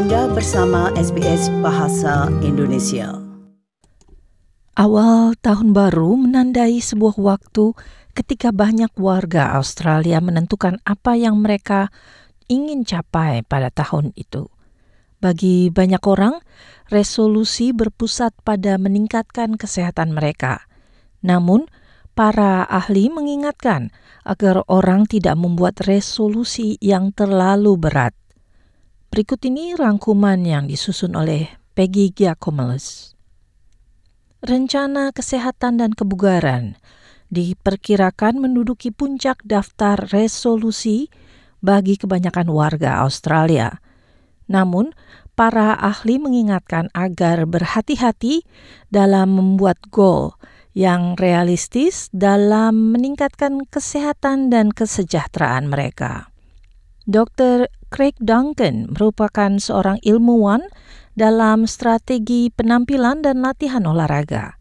[0.00, 3.20] Anda bersama SBS Bahasa Indonesia.
[4.72, 7.76] Awal tahun baru menandai sebuah waktu
[8.16, 11.92] ketika banyak warga Australia menentukan apa yang mereka
[12.48, 14.48] ingin capai pada tahun itu.
[15.20, 16.40] Bagi banyak orang,
[16.88, 20.64] resolusi berpusat pada meningkatkan kesehatan mereka.
[21.20, 21.68] Namun,
[22.16, 23.92] para ahli mengingatkan
[24.24, 28.16] agar orang tidak membuat resolusi yang terlalu berat.
[29.10, 33.18] Berikut ini rangkuman yang disusun oleh Peggy Giacomeles.
[34.38, 36.78] Rencana kesehatan dan kebugaran
[37.26, 41.10] diperkirakan menduduki puncak daftar resolusi
[41.58, 43.82] bagi kebanyakan warga Australia.
[44.46, 44.94] Namun,
[45.34, 48.46] para ahli mengingatkan agar berhati-hati
[48.94, 50.38] dalam membuat goal
[50.70, 56.30] yang realistis dalam meningkatkan kesehatan dan kesejahteraan mereka.
[57.10, 57.66] Dr.
[57.90, 60.70] Craig Duncan merupakan seorang ilmuwan
[61.18, 64.56] dalam strategi penampilan dan latihan olahraga.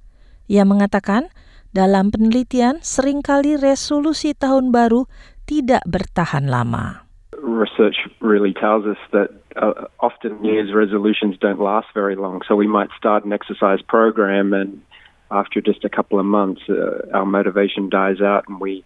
[0.50, 1.30] Ia mengatakan,
[1.70, 5.06] dalam penelitian sering kali resolusi tahun baru
[5.46, 7.06] tidak bertahan lama.
[7.38, 12.42] Research really tells us that uh, often New Year's resolutions don't last very long.
[12.50, 14.82] So we might start an exercise program, and
[15.30, 18.82] after just a couple of months, uh, our motivation dies out, and we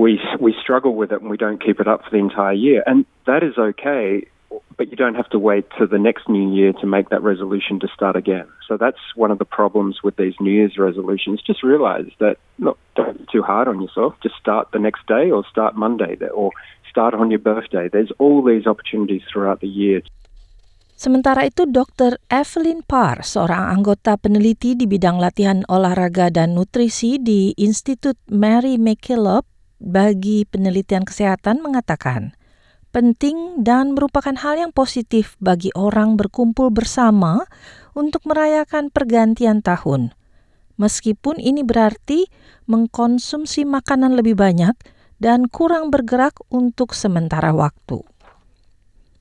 [0.00, 2.82] we we struggle with it and we don't keep it up for the entire year,
[2.86, 4.24] and that is okay.
[4.76, 7.78] But you don't have to wait to the next new year to make that resolution
[7.84, 8.48] to start again.
[8.66, 11.38] So that's one of the problems with these New Year's resolutions.
[11.44, 14.16] Just realize that look, don't be too hard on yourself.
[14.24, 16.50] Just start the next day or start Monday or
[16.88, 17.86] start on your birthday.
[17.86, 20.02] There's all these opportunities throughout the year.
[21.00, 22.20] Sementara itu, Dr.
[22.28, 29.49] Evelyn Parr, seorang anggota peneliti di bidang latihan olahraga dan nutrisi di Institut Mary McKillop
[29.80, 32.36] bagi penelitian kesehatan mengatakan,
[32.92, 37.48] penting dan merupakan hal yang positif bagi orang berkumpul bersama
[37.96, 40.12] untuk merayakan pergantian tahun.
[40.76, 42.28] Meskipun ini berarti
[42.68, 44.76] mengkonsumsi makanan lebih banyak
[45.20, 48.00] dan kurang bergerak untuk sementara waktu.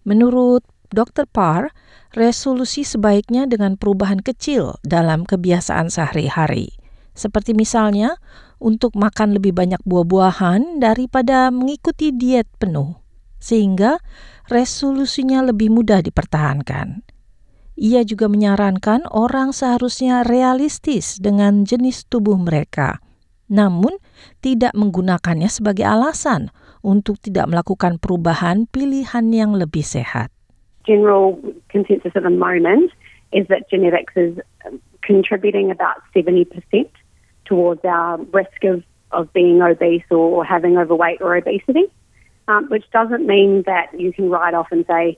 [0.08, 1.30] Menurut Dr.
[1.30, 1.70] Parr,
[2.18, 6.74] resolusi sebaiknya dengan perubahan kecil dalam kebiasaan sehari-hari.
[7.14, 8.18] Seperti misalnya,
[8.60, 13.00] untuk makan lebih banyak buah-buahan daripada mengikuti diet penuh,
[13.40, 13.98] sehingga
[14.52, 17.02] resolusinya lebih mudah dipertahankan.
[17.80, 23.00] Ia juga menyarankan orang seharusnya realistis dengan jenis tubuh mereka,
[23.48, 23.96] namun
[24.44, 26.52] tidak menggunakannya sebagai alasan
[26.84, 30.28] untuk tidak melakukan perubahan pilihan yang lebih sehat.
[30.84, 31.40] General
[31.72, 32.92] consensus at the moment
[33.32, 34.36] is that genetics is
[35.00, 36.52] contributing about 70%
[37.50, 41.86] towards our risk of, of being obese or having overweight or obesity,
[42.48, 45.18] um, which doesn't mean that you can write off and say,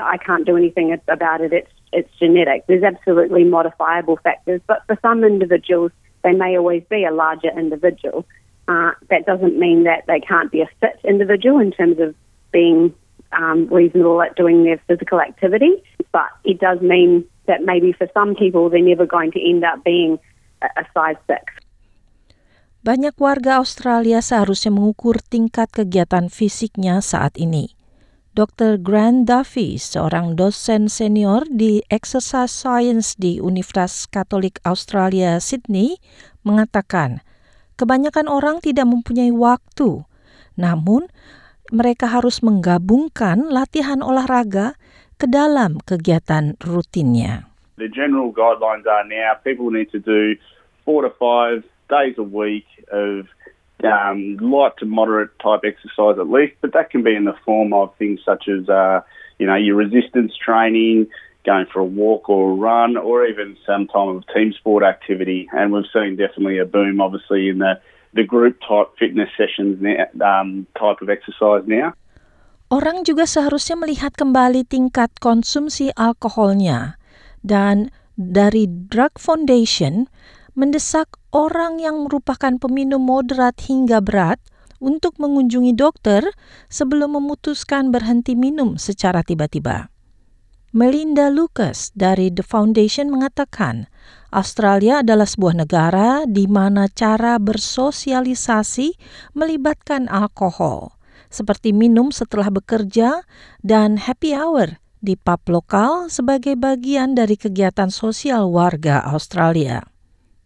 [0.00, 2.64] I can't do anything about it, it's, it's genetic.
[2.66, 5.92] There's absolutely modifiable factors, but for some individuals,
[6.22, 8.24] they may always be a larger individual.
[8.66, 12.14] Uh, that doesn't mean that they can't be a fit individual in terms of
[12.50, 12.94] being
[13.32, 18.34] um, reasonable at doing their physical activity, but it does mean that maybe for some
[18.34, 20.18] people they're never going to end up being
[20.62, 21.52] a, a size six.
[22.84, 27.72] Banyak warga Australia seharusnya mengukur tingkat kegiatan fisiknya saat ini.
[28.36, 28.76] Dr.
[28.76, 35.96] Grant Duffy, seorang dosen senior di Exercise Science di Universitas Katolik Australia, Sydney,
[36.44, 37.24] mengatakan,
[37.80, 40.04] kebanyakan orang tidak mempunyai waktu,
[40.60, 41.08] namun
[41.72, 44.76] mereka harus menggabungkan latihan olahraga
[45.16, 47.48] ke dalam kegiatan rutinnya.
[47.80, 50.36] The general guidelines are now people need to do
[50.84, 53.26] four to five days a week of
[53.84, 57.72] um, light to moderate type exercise at least, but that can be in the form
[57.72, 59.00] of things such as, uh,
[59.38, 61.06] you know, your resistance training,
[61.44, 65.48] going for a walk or a run, or even some time of team sport activity.
[65.52, 67.76] And we've seen definitely a boom, obviously, in the,
[68.14, 71.92] the group type fitness sessions now, um, type of exercise now.
[72.72, 76.96] Orang juga seharusnya melihat kembali tingkat konsumsi alkoholnya.
[77.44, 80.08] Dan dari Drug Foundation,
[80.54, 84.38] mendesak orang yang merupakan peminum moderat hingga berat
[84.82, 86.22] untuk mengunjungi dokter
[86.70, 89.90] sebelum memutuskan berhenti minum secara tiba-tiba.
[90.74, 93.86] Melinda Lucas dari The Foundation mengatakan,
[94.34, 98.98] Australia adalah sebuah negara di mana cara bersosialisasi
[99.38, 100.98] melibatkan alkohol,
[101.30, 103.22] seperti minum setelah bekerja
[103.62, 109.93] dan happy hour di pub lokal sebagai bagian dari kegiatan sosial warga Australia.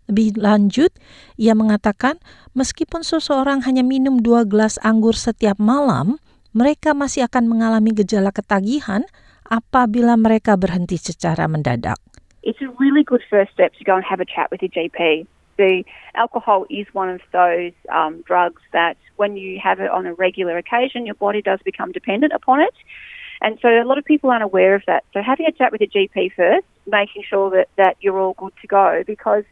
[0.08, 0.88] Lebih lanjut,
[1.36, 2.16] ia mengatakan
[2.56, 6.16] meskipun seseorang hanya minum dua gelas anggur setiap malam,
[6.56, 9.04] mereka masih akan mengalami gejala ketagihan
[9.52, 12.00] apabila mereka berhenti secara mendadak.
[12.40, 15.28] It's a really good first step to go and have a chat with your GP.
[15.60, 15.84] The
[16.14, 20.56] alcohol is one of those um, drugs that when you have it on a regular
[20.56, 22.72] occasion, your body does become dependent upon it.
[23.40, 25.04] And so a lot of people aren't aware of that.
[25.12, 28.52] So having a chat with your GP first, making sure that, that you're all good
[28.62, 29.44] to go because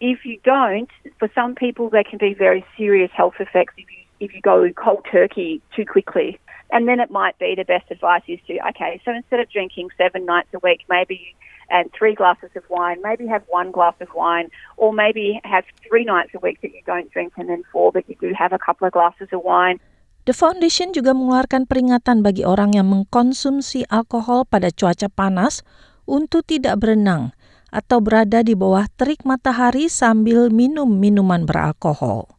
[0.00, 4.02] if you don't, for some people there can be very serious health effects if you
[4.20, 6.38] if you go cold turkey too quickly.
[6.70, 9.90] And then it might be the best advice is to okay, so instead of drinking
[9.98, 11.34] seven nights a week, maybe
[11.70, 16.04] and three glasses of wine, maybe have one glass of wine, or maybe have three
[16.04, 18.58] nights a week that you don't drink and then four that you do have a
[18.58, 19.80] couple of glasses of wine.
[20.24, 25.60] The Foundation juga mengeluarkan peringatan bagi orang yang mengkonsumsi alkohol pada cuaca panas
[26.08, 27.36] untuk tidak berenang
[27.74, 32.30] atau berada di bawah terik matahari sambil minum minuman beralkohol.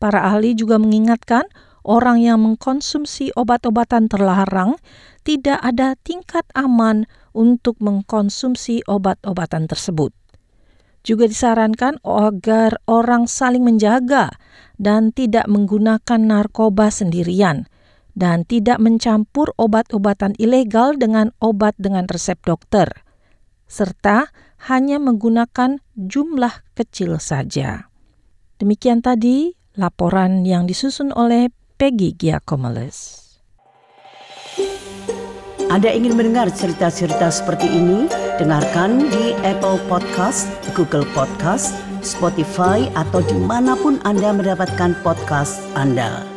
[0.00, 1.44] Para ahli juga mengingatkan
[1.84, 4.80] orang yang mengkonsumsi obat-obatan terlarang
[5.28, 7.04] tidak ada tingkat aman
[7.36, 10.10] untuk mengkonsumsi obat-obatan tersebut.
[11.04, 14.32] Juga disarankan agar orang saling menjaga
[14.80, 17.66] dan tidak menggunakan narkoba sendirian
[18.14, 22.86] dan tidak mencampur obat-obatan ilegal dengan obat dengan resep dokter,
[23.66, 24.30] serta
[24.70, 27.90] hanya menggunakan jumlah kecil saja.
[28.62, 31.48] Demikian tadi Laporan yang disusun oleh
[31.80, 33.18] Peggy Giacomeles.
[35.72, 38.04] Anda ingin mendengar cerita-cerita seperti ini?
[38.36, 41.72] Dengarkan di Apple Podcast, Google Podcast,
[42.04, 46.31] Spotify, atau di mana pun Anda mendapatkan podcast Anda.